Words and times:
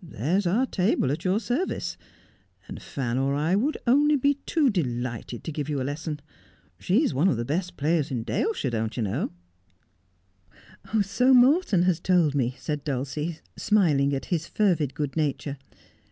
There's 0.00 0.46
our 0.46 0.64
table 0.64 1.10
at 1.10 1.24
your 1.24 1.40
service; 1.40 1.96
and 2.68 2.80
Fan 2.80 3.18
or 3.18 3.34
I 3.34 3.56
would 3.56 3.78
only 3.84 4.14
be 4.14 4.34
too 4.46 4.70
delighted 4.70 5.42
to 5.42 5.50
give 5.50 5.68
you 5.68 5.82
a 5.82 5.82
lesson. 5.82 6.20
She's 6.78 7.12
one 7.12 7.26
of 7.26 7.36
the 7.36 7.44
best 7.44 7.76
players 7.76 8.12
in 8.12 8.22
Daleshire, 8.22 8.70
don't 8.70 8.96
you 8.96 9.02
know 9.02 9.32
1 10.92 11.02
''So 11.02 11.34
Morton 11.34 11.82
has 11.82 11.98
told 11.98 12.36
me,' 12.36 12.54
said 12.58 12.84
Dulcie, 12.84 13.40
smiling 13.56 14.14
at 14.14 14.26
his 14.26 14.46
fervid 14.46 14.94
good 14.94 15.16
nature. 15.16 15.56